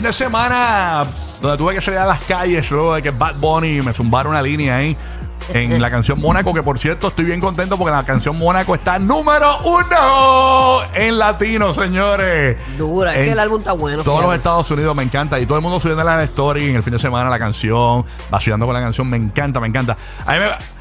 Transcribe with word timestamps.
fin 0.00 0.06
de 0.06 0.12
semana 0.14 1.06
donde 1.42 1.58
tuve 1.58 1.74
que 1.74 1.82
salir 1.82 2.00
a 2.00 2.06
las 2.06 2.22
calles 2.22 2.70
luego 2.70 2.94
de 2.94 3.02
que 3.02 3.10
Bad 3.10 3.34
Bunny 3.36 3.82
me 3.82 3.92
zumbaron 3.92 4.30
una 4.32 4.40
línea 4.40 4.76
ahí 4.76 4.96
en 5.52 5.78
la 5.82 5.90
canción 5.90 6.18
Mónaco, 6.18 6.54
que 6.54 6.62
por 6.62 6.78
cierto 6.78 7.08
estoy 7.08 7.26
bien 7.26 7.38
contento 7.38 7.76
porque 7.76 7.92
la 7.92 8.02
canción 8.02 8.38
Mónaco 8.38 8.74
está 8.74 8.98
número 8.98 9.58
uno 9.62 10.80
en 10.94 11.18
latino, 11.18 11.74
señores. 11.74 12.56
Dura, 12.78 13.14
es 13.14 13.26
que 13.26 13.32
el 13.32 13.38
álbum 13.38 13.58
está 13.58 13.72
bueno. 13.72 14.02
Todos 14.02 14.22
los. 14.22 14.34
Estados 14.34 14.70
Unidos 14.70 14.96
me 14.96 15.02
encanta 15.02 15.38
y 15.38 15.44
todo 15.44 15.58
el 15.58 15.62
mundo 15.62 15.78
subiendo 15.78 16.02
la 16.02 16.22
story 16.24 16.70
en 16.70 16.76
el 16.76 16.82
fin 16.82 16.94
de 16.94 16.98
semana 16.98 17.28
la 17.28 17.38
canción, 17.38 18.06
vacilando 18.30 18.64
con 18.64 18.74
la 18.74 18.80
canción, 18.80 19.06
me 19.10 19.18
encanta, 19.18 19.60
me 19.60 19.66
encanta. 19.68 19.98
A 20.24 20.32
mí 20.32 20.38
me- 20.38 20.79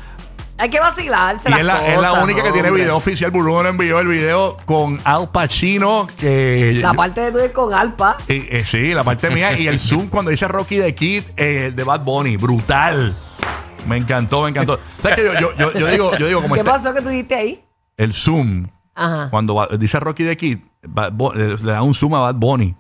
Hay 0.59 0.69
que 0.69 0.79
vacilarse 0.79 1.47
y 1.47 1.51
las 1.51 1.59
es 1.61 1.65
la, 1.65 1.87
es 1.87 2.01
la 2.01 2.09
cosas, 2.09 2.23
única 2.25 2.43
que 2.43 2.51
tiene 2.51 2.67
hombre. 2.67 2.83
video 2.83 2.97
oficial. 2.97 3.31
Burbuja 3.31 3.63
nos 3.63 3.71
envió 3.71 3.99
el 3.99 4.07
video 4.07 4.57
con 4.65 4.99
Al 5.05 5.29
Pacino. 5.29 6.07
Que 6.17 6.79
La 6.81 6.93
parte 6.93 7.21
de 7.21 7.31
tú 7.31 7.37
es 7.39 7.51
con 7.51 7.73
Alpa. 7.73 8.17
eh, 8.27 8.63
sí, 8.65 8.93
la 8.93 9.03
parte 9.03 9.29
mía. 9.29 9.57
Y 9.57 9.67
el 9.67 9.79
zoom 9.79 10.07
cuando 10.09 10.31
dice 10.31 10.47
Rocky 10.47 10.75
de 10.77 10.93
Kid 10.93 11.23
eh, 11.37 11.71
de 11.73 11.83
Bad 11.83 12.01
Bunny. 12.01 12.35
Brutal. 12.37 13.15
Me 13.87 13.95
encantó, 13.97 14.43
me 14.43 14.49
encantó. 14.49 14.79
¿Sabes 15.01 15.17
qué? 15.17 15.23
Yo, 15.23 15.33
yo, 15.39 15.53
yo, 15.57 15.73
yo 15.73 15.87
digo, 15.87 16.17
yo 16.17 16.27
digo 16.27 16.41
como 16.41 16.55
¿Qué 16.55 16.59
este- 16.61 16.71
pasó 16.71 16.93
que 16.93 17.01
tú 17.01 17.09
diste 17.09 17.35
ahí? 17.35 17.63
el 17.95 18.11
zoom. 18.13 18.67
Ajá. 18.95 19.29
Cuando 19.29 19.55
va- 19.55 19.67
dice 19.77 19.99
Rocky 19.99 20.23
de 20.23 20.35
Kid, 20.35 20.57
Bad 20.83 21.13
Bu- 21.13 21.33
le, 21.33 21.55
le 21.55 21.71
da 21.71 21.81
un 21.81 21.93
zoom 21.93 22.13
a 22.15 22.19
Bad 22.19 22.35
Bunny. 22.35 22.75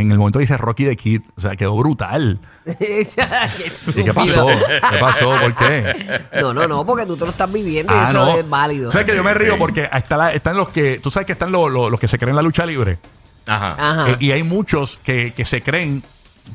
En 0.00 0.12
el 0.12 0.18
momento 0.18 0.38
dice 0.38 0.56
Rocky 0.56 0.84
de 0.84 0.96
Kid. 0.96 1.22
O 1.36 1.40
sea, 1.40 1.56
quedó 1.56 1.76
brutal. 1.76 2.38
¿Y 2.66 3.04
qué 4.04 4.12
pasó? 4.14 4.46
¿Qué 4.46 4.98
pasó? 5.00 5.36
¿Por 5.40 5.54
qué? 5.56 6.20
No, 6.40 6.54
no, 6.54 6.68
no, 6.68 6.84
porque 6.86 7.04
tú 7.06 7.16
te 7.16 7.24
lo 7.24 7.30
estás 7.32 7.52
viviendo 7.52 7.92
y 7.92 7.96
Ah, 7.98 8.06
eso 8.08 8.24
no. 8.26 8.36
es 8.36 8.48
válido. 8.48 8.90
¿Sabes 8.92 9.08
que 9.10 9.16
yo 9.16 9.24
me 9.24 9.34
río 9.34 9.54
sí. 9.54 9.58
porque 9.58 9.88
está 9.92 10.16
la- 10.16 10.32
están 10.32 10.56
los 10.56 10.68
que. 10.68 10.98
Tú 11.02 11.10
sabes 11.10 11.26
que 11.26 11.32
están 11.32 11.50
los, 11.50 11.70
los- 11.70 11.90
los 11.90 11.98
que 11.98 12.06
se 12.08 12.18
creen 12.18 12.36
la 12.36 12.42
lucha 12.42 12.64
libre. 12.64 12.98
Ajá. 13.46 13.74
Ajá. 13.78 14.10
Eh, 14.10 14.16
y 14.20 14.30
hay 14.32 14.42
muchos 14.44 14.98
que, 15.02 15.32
que 15.36 15.44
se 15.44 15.62
creen 15.62 16.02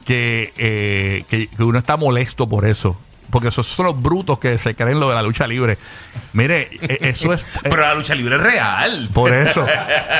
que, 0.05 0.53
eh, 0.57 1.25
que, 1.27 1.47
que 1.47 1.63
uno 1.63 1.79
está 1.79 1.97
molesto 1.97 2.47
por 2.47 2.65
eso. 2.65 2.97
Porque 3.33 3.47
esos 3.47 3.65
son 3.65 3.87
los 3.87 3.99
brutos 3.99 4.37
que 4.37 4.59
se 4.59 4.75
creen 4.75 4.99
lo 4.99 5.09
de 5.09 5.15
la 5.15 5.23
lucha 5.23 5.47
libre. 5.47 5.79
Mire, 6.33 6.69
eh, 6.81 6.99
eso 7.01 7.33
es. 7.33 7.41
eh, 7.41 7.45
Pero 7.63 7.77
la 7.77 7.95
lucha 7.95 8.13
libre 8.13 8.35
es 8.35 8.41
real. 8.41 9.09
por 9.11 9.33
eso. 9.33 9.65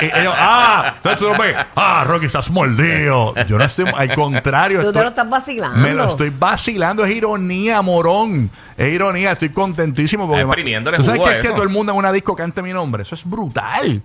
Y 0.02 0.06
ellos, 0.06 0.34
ah, 0.36 0.94
entonces 0.96 1.20
tú 1.20 1.32
no 1.32 1.38
ves, 1.38 1.54
ah, 1.76 2.02
Rocky, 2.08 2.26
estás 2.26 2.50
mordido. 2.50 3.32
Yo 3.46 3.56
no 3.56 3.64
estoy, 3.64 3.84
al 3.96 4.12
contrario. 4.16 4.82
Tú 4.82 4.92
te 4.92 5.00
lo 5.00 5.10
estás 5.10 5.30
vacilando. 5.30 5.78
me 5.78 5.94
lo 5.94 6.08
estoy 6.08 6.32
vacilando, 6.36 7.04
es 7.04 7.14
ironía, 7.14 7.80
morón. 7.82 8.50
Es 8.76 8.92
ironía, 8.92 9.30
estoy 9.30 9.50
contentísimo 9.50 10.26
porque. 10.26 10.42
Exprimiéndole 10.42 10.96
¿Tú 10.96 11.04
sabes 11.04 11.20
que 11.22 11.38
es 11.38 11.46
que 11.46 11.52
todo 11.52 11.62
el 11.62 11.68
mundo 11.68 11.92
en 11.92 11.98
una 11.98 12.10
disco 12.10 12.34
cante 12.34 12.62
mi 12.62 12.72
nombre? 12.72 13.02
Eso 13.02 13.14
es 13.14 13.24
brutal. 13.24 14.02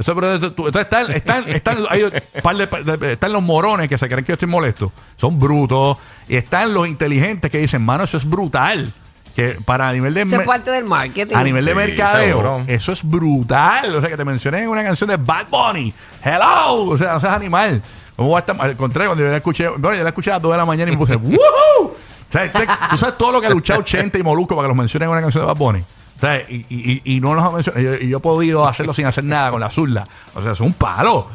Eso 0.00 0.12
Entonces 0.12 0.80
están, 0.82 1.10
están, 1.12 1.48
están, 1.48 1.78
hay 1.90 2.02
un 2.04 2.12
par 2.42 2.56
de- 2.56 2.96
de- 2.96 3.12
están 3.12 3.32
los 3.32 3.42
morones 3.42 3.88
que 3.88 3.98
se 3.98 4.08
creen 4.08 4.24
que 4.24 4.30
yo 4.30 4.34
estoy 4.34 4.48
molesto. 4.48 4.90
Son 5.16 5.38
brutos. 5.38 5.98
Y 6.28 6.36
están 6.36 6.72
los 6.74 6.88
inteligentes 6.88 7.50
que 7.50 7.58
dicen, 7.58 7.82
mano, 7.82 8.04
eso 8.04 8.16
es 8.16 8.24
brutal. 8.28 8.92
Que 9.36 9.58
para 9.64 9.88
a 9.88 9.92
nivel 9.92 10.12
de. 10.14 10.22
Eso 10.22 10.34
es 10.34 10.40
me- 10.40 10.44
parte 10.46 10.70
del 10.72 10.84
marketing. 10.84 11.36
a 11.36 11.44
nivel 11.44 11.64
de 11.64 11.74
mercadeo, 11.74 12.26
seguro. 12.28 12.64
eso 12.66 12.90
es 12.92 13.04
brutal. 13.04 13.94
O 13.94 14.00
sea, 14.00 14.10
que 14.10 14.16
te 14.16 14.24
mencioné 14.24 14.62
en 14.62 14.68
una 14.70 14.82
canción 14.82 15.08
de 15.08 15.16
Bad 15.18 15.46
Bunny. 15.50 15.92
Hello. 16.24 16.84
O 16.88 16.98
sea, 16.98 17.12
no 17.12 17.20
seas 17.20 17.34
animal. 17.34 17.80
¿Cómo 18.16 18.30
va 18.30 18.38
a 18.38 18.40
estar? 18.40 18.56
Al 18.58 18.76
contrario, 18.76 19.10
cuando 19.10 19.24
yo 19.24 19.30
la 19.30 19.36
escuché, 19.36 19.68
bueno, 19.68 19.94
yo 19.96 20.02
la 20.02 20.08
escuché 20.08 20.30
a 20.30 20.34
las 20.34 20.42
2 20.42 20.52
de 20.52 20.58
la 20.58 20.66
mañana 20.66 20.90
y 20.90 20.92
me 20.94 20.98
puse, 20.98 21.14
¡Woohoo! 21.16 21.38
O 21.84 21.96
sea, 22.28 22.44
este- 22.44 22.66
tú 22.90 22.96
sabes 22.96 23.16
todo 23.18 23.32
lo 23.32 23.40
que 23.40 23.46
ha 23.46 23.50
luchado 23.50 23.82
Chente 23.82 24.18
y 24.18 24.22
Molusco 24.22 24.56
para 24.56 24.66
que 24.66 24.68
los 24.70 24.76
mencionen 24.76 25.08
en 25.08 25.12
una 25.12 25.20
canción 25.22 25.42
de 25.42 25.46
Bad 25.46 25.56
Bunny. 25.56 25.84
O 26.22 26.26
sea, 26.26 26.36
y, 26.48 27.00
y- 27.04 27.20
no 27.20 27.34
los 27.34 27.42
ha 27.44 27.50
mencionado. 27.50 27.80
Y 27.82 27.84
yo, 27.84 27.94
y 28.04 28.08
yo 28.10 28.18
he 28.18 28.20
podido 28.20 28.66
hacerlo 28.68 28.92
sin 28.92 29.06
hacer 29.06 29.24
nada 29.24 29.50
con 29.50 29.60
la 29.60 29.70
zurda. 29.70 30.06
O 30.34 30.42
sea, 30.42 30.52
es 30.52 30.60
un 30.60 30.74
palo. 30.74 31.28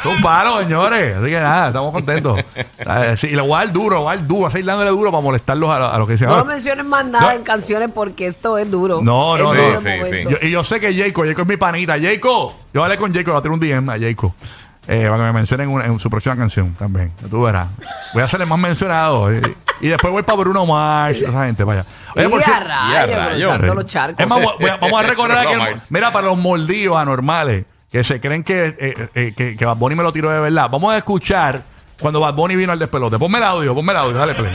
Es 0.00 0.06
un 0.06 0.20
palo, 0.22 0.60
señores. 0.60 1.16
Así 1.16 1.26
que 1.26 1.40
nada, 1.40 1.68
estamos 1.68 1.92
contentos. 1.92 2.38
Eh, 2.56 3.14
sí, 3.18 3.28
y 3.28 3.36
le 3.36 3.40
voy 3.42 3.52
a 3.54 3.58
dar 3.58 3.72
duro, 3.72 4.02
voy 4.02 4.12
a 4.12 4.16
dar 4.16 4.26
duro, 4.26 4.46
a 4.46 4.50
seguir 4.50 4.66
dándole 4.66 4.90
duro 4.90 5.10
para 5.10 5.22
molestarlos 5.22 5.70
a, 5.70 5.78
lo- 5.78 5.92
a 5.92 5.98
los 5.98 6.06
que 6.06 6.12
dicen. 6.12 6.28
No 6.28 6.34
"Ah, 6.34 6.38
lo 6.38 6.44
menciones 6.44 6.84
más 6.84 7.04
nada 7.06 7.26
No. 7.26 7.32
en 7.38 7.42
canciones 7.42 7.90
porque 7.94 8.26
esto 8.26 8.58
es 8.58 8.70
duro. 8.70 9.00
No, 9.02 9.36
Es 9.36 9.42
no, 9.42 9.48
duro 9.50 9.62
no. 9.62 9.68
el 9.74 9.78
Sí, 9.80 9.88
sí, 9.88 9.96
momento. 9.96 10.30
sí. 10.30 10.36
Yo- 10.40 10.46
y 10.48 10.50
yo 10.50 10.64
sé 10.64 10.80
que 10.80 10.94
Jacob, 10.94 11.24
Jacob 11.26 11.42
es 11.42 11.48
mi 11.48 11.56
panita. 11.56 11.94
Jacob, 12.00 12.52
yo 12.74 12.82
hablé 12.84 12.96
con 12.98 13.12
Jacob, 13.14 13.26
le 13.26 13.32
voy 13.32 13.38
a 13.38 13.42
tener 13.42 13.54
un 13.54 13.60
DM 13.60 13.90
a 13.92 13.98
Jacob. 13.98 14.32
Eh, 14.86 15.04
para 15.08 15.16
que 15.16 15.22
me 15.22 15.32
mencionen 15.32 15.70
una- 15.70 15.86
en 15.86 15.98
su 15.98 16.10
próxima 16.10 16.36
canción 16.36 16.74
también. 16.74 17.10
Tú 17.30 17.40
verás. 17.42 17.68
Voy 18.12 18.20
a 18.20 18.26
hacerle 18.26 18.44
más 18.44 18.58
mencionado. 18.58 19.32
Y, 19.32 19.40
y 19.80 19.88
después 19.88 20.12
voy 20.12 20.22
para 20.22 20.36
Bruno 20.38 20.66
Mars, 20.66 21.22
esa 21.22 21.46
gente, 21.46 21.64
vaya. 21.64 21.86
Oye, 22.16 22.28
por 22.28 22.42
cierto- 22.42 22.64
rayos, 22.68 23.16
rayos. 23.16 23.48
cruzando 23.50 23.74
los 23.74 23.86
charcos. 23.86 24.20
es 24.20 24.26
más, 24.28 24.40
voy 24.58 24.70
a- 24.70 24.76
vamos 24.76 25.00
a 25.00 25.02
recordar 25.08 25.38
aquí. 25.46 25.54
Mira, 25.90 26.12
para 26.12 26.26
los 26.28 26.38
mordidos 26.38 26.96
anormales 26.96 27.64
que 27.90 28.02
se 28.04 28.20
creen 28.20 28.42
que, 28.42 28.74
eh, 28.78 29.08
eh, 29.14 29.32
que, 29.36 29.56
que 29.56 29.64
Bad 29.64 29.76
Bunny 29.76 29.94
me 29.94 30.02
lo 30.02 30.12
tiró 30.12 30.30
de 30.30 30.40
verdad. 30.40 30.68
Vamos 30.70 30.92
a 30.92 30.96
escuchar 30.98 31.62
cuando 32.00 32.20
Bad 32.20 32.34
Bunny 32.34 32.56
vino 32.56 32.72
al 32.72 32.78
despelote. 32.78 33.18
Ponme 33.18 33.38
el 33.38 33.44
audio, 33.44 33.74
ponme 33.74 33.92
el 33.92 33.98
audio, 33.98 34.16
dale 34.18 34.34
play. 34.34 34.52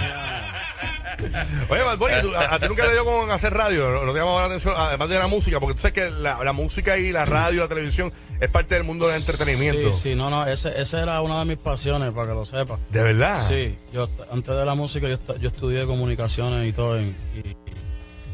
Oye, 1.69 1.81
¿tú- 2.22 2.35
a, 2.35 2.56
a 2.56 2.59
ti 2.59 2.68
nunca 2.68 2.84
te 2.85 2.91
dio 2.94 3.06
con 3.06 3.30
hacer 3.31 3.53
radio, 3.53 3.90
no, 3.91 4.06
no 4.06 4.13
te 4.13 4.19
llamaba 4.19 4.41
la 4.41 4.46
atención, 4.47 4.74
además 4.78 5.09
de 5.09 5.19
la 5.19 5.28
música, 5.28 5.59
porque 5.59 5.75
tú 5.75 5.81
sabes 5.81 5.94
que 5.94 6.09
la, 6.12 6.44
la 6.44 6.53
música 6.53 6.97
y 6.97 7.12
la 7.12 7.25
radio, 7.25 7.62
la 7.62 7.68
televisión 7.68 8.12
es 8.40 8.50
parte 8.52 8.75
del 8.75 8.84
mundo 8.84 9.07
del 9.07 9.18
entretenimiento. 9.18 9.91
Sí, 9.91 10.12
sí, 10.12 10.16
no, 10.16 10.30
no, 10.30 10.46
ese, 10.46 10.80
ese 10.81 11.00
era 11.00 11.22
una 11.22 11.40
de 11.40 11.46
mis 11.46 11.57
pasiones, 11.57 12.12
para 12.13 12.28
que 12.30 12.34
lo 12.34 12.46
sepas. 12.46 12.80
¿De 12.90 13.02
verdad? 13.03 13.46
Sí, 13.47 13.75
yo 13.94 14.07
antes 14.31 14.56
de 14.56 14.66
la 14.66 14.75
música 14.75 15.07
yo, 15.07 15.18
yo 15.40 15.47
estudié 15.50 15.85
comunicaciones 15.85 16.68
y 16.68 16.74
todo, 16.74 16.97
en- 16.97 17.16
y 17.36 17.56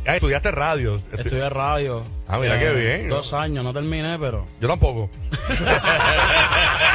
Ah, 0.08 0.14
estudiaste 0.18 0.52
radio. 0.52 1.02
estudié 1.18 1.50
radio. 1.50 2.04
Ah, 2.28 2.38
mira 2.38 2.60
qué 2.60 2.70
bien. 2.74 3.10
Dos 3.10 3.34
años, 3.34 3.64
no 3.64 3.74
terminé, 3.74 4.20
pero... 4.20 4.46
Yo 4.62 4.68
tampoco. 4.68 5.10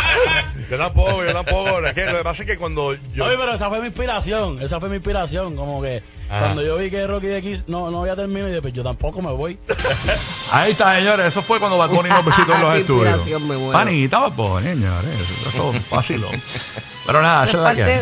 yo 0.69 0.76
tampoco, 0.78 1.25
yo 1.25 1.32
tampoco. 1.32 1.78
Es 1.87 1.94
que 1.94 2.04
lo 2.06 2.19
que 2.19 2.25
pasa 2.25 2.43
es 2.43 2.48
que 2.48 2.59
cuando 2.59 2.94
yo... 3.15 3.25
Oye, 3.25 3.37
pero 3.38 3.54
esa 3.54 3.69
fue 3.69 3.81
mi 3.81 3.87
inspiración, 3.87 4.60
esa 4.60 4.81
fue 4.81 4.88
mi 4.88 4.97
inspiración, 4.97 5.56
como 5.56 5.81
que 5.81 6.03
Ajá. 6.28 6.41
cuando 6.41 6.62
yo 6.62 6.76
vi 6.76 6.91
que 6.91 7.06
Rocky 7.06 7.26
de 7.28 7.38
X 7.38 7.65
no, 7.69 7.91
no 7.91 8.00
había 8.03 8.16
terminado, 8.16 8.48
y 8.48 8.50
dije, 8.50 8.62
pues 8.62 8.75
yo 8.75 8.82
tampoco 8.82 9.22
me 9.22 9.32
voy. 9.32 9.59
Ahí 10.53 10.72
está, 10.72 10.97
señores. 10.97 11.26
Eso 11.26 11.43
fue 11.43 11.59
cuando 11.59 11.78
Bad 11.78 11.91
Bunny 11.91 12.09
nos 12.09 12.25
visitó 12.25 12.54
en 12.54 12.60
los 12.60 12.72
Qué 12.75 12.81
estudios. 12.81 13.06
inspiración, 13.16 13.48
me 13.48 13.56
muero. 13.56 13.72
Panita, 13.72 14.19
Bad 14.19 14.32
Bunny, 14.32 14.66
señores. 14.69 15.10
Eso 15.48 15.72
es 15.75 15.82
fácil. 15.87 16.25
Pero 17.06 17.22
nada, 17.22 17.44
Eso 17.44 17.59
esa 17.59 17.71
es 17.72 17.78
la 17.78 17.84
que 17.84 17.91
hay. 17.92 17.98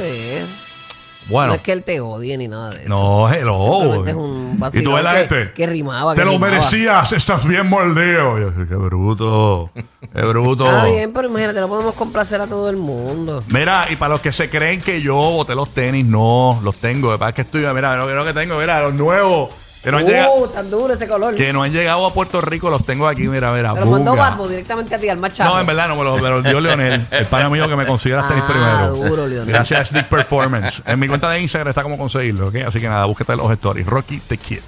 Bueno. 1.28 1.48
No 1.48 1.54
es 1.54 1.60
que 1.60 1.72
él 1.72 1.82
te 1.82 2.00
odie 2.00 2.36
ni 2.38 2.48
nada 2.48 2.70
de 2.70 2.80
eso. 2.84 2.88
No, 2.88 3.28
hello. 3.32 4.04
Es 4.06 4.14
un 4.14 4.58
y 4.72 4.82
tú 4.82 4.92
ves 4.94 5.04
la 5.04 5.12
que- 5.12 5.18
gente. 5.18 5.52
que 5.52 5.66
rimaba, 5.66 6.14
Te 6.14 6.20
que 6.20 6.24
lo 6.24 6.32
rimaba. 6.32 6.52
merecías, 6.52 7.12
estás 7.12 7.46
bien 7.46 7.68
mordido. 7.68 8.38
Yo, 8.38 8.54
qué 8.66 8.74
bruto. 8.74 9.70
Qué 9.74 10.22
bruto. 10.22 10.64
Está 10.66 10.86
bien, 10.86 11.12
pero 11.12 11.28
imagínate, 11.28 11.60
no 11.60 11.68
podemos 11.68 11.94
complacer 11.94 12.40
a 12.40 12.46
todo 12.46 12.68
el 12.70 12.76
mundo. 12.76 13.44
Mira, 13.48 13.86
y 13.90 13.96
para 13.96 14.14
los 14.14 14.20
que 14.20 14.32
se 14.32 14.48
creen 14.48 14.80
que 14.80 15.00
yo 15.02 15.14
boté 15.16 15.54
los 15.54 15.68
tenis, 15.74 16.04
no, 16.06 16.58
los 16.62 16.76
tengo. 16.76 17.10
De 17.10 17.18
verdad 17.18 17.34
que 17.34 17.42
estoy, 17.42 17.62
mira, 17.74 17.96
lo 17.96 18.24
que 18.24 18.32
tengo, 18.32 18.58
mira, 18.58 18.80
los 18.82 18.94
nuevos. 18.94 19.50
Que 19.82 19.92
no, 19.92 19.98
han 19.98 20.06
llegado, 20.06 20.34
Uh, 20.34 20.48
tan 20.48 20.70
duro 20.70 20.92
ese 20.92 21.06
color. 21.06 21.34
que 21.36 21.52
no 21.52 21.62
han 21.62 21.70
llegado 21.72 22.04
a 22.04 22.12
Puerto 22.12 22.40
Rico, 22.40 22.68
los 22.68 22.84
tengo 22.84 23.06
aquí, 23.06 23.28
mira, 23.28 23.52
mira. 23.52 23.74
Te 23.74 23.80
lo 23.80 23.86
mandó. 23.86 24.16
Batman 24.16 24.48
directamente 24.48 24.94
a 24.94 24.98
ti, 24.98 25.08
al 25.08 25.18
machado. 25.18 25.54
No, 25.54 25.60
en 25.60 25.66
verdad 25.66 25.88
no, 25.88 25.96
me 25.96 26.04
lo, 26.04 26.16
me 26.18 26.28
lo 26.28 26.42
dio 26.42 26.60
Leonel, 26.60 27.06
el 27.10 27.26
pana 27.26 27.48
mío 27.48 27.68
que 27.68 27.76
me 27.76 27.86
consigue 27.86 28.16
las 28.16 28.26
tenis 28.28 28.44
Ah, 28.46 28.50
primero. 28.92 29.08
duro, 29.08 29.26
Leonel. 29.26 29.46
Gracias 29.54 29.80
a 29.80 29.84
Sneak 29.84 30.08
Performance. 30.08 30.82
En 30.84 30.98
mi 30.98 31.06
cuenta 31.06 31.30
de 31.30 31.40
Instagram 31.40 31.68
está 31.68 31.82
como 31.82 31.96
conseguirlo, 31.96 32.48
¿ok? 32.48 32.56
Así 32.66 32.80
que 32.80 32.88
nada, 32.88 33.04
búsquete 33.04 33.36
los 33.36 33.50
stories. 33.52 33.86
Rocky 33.86 34.18
the 34.28 34.36
Kid. 34.36 34.60